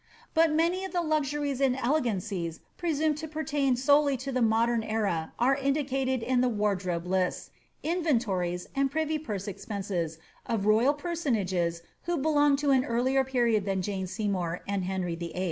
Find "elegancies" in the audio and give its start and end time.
1.75-2.61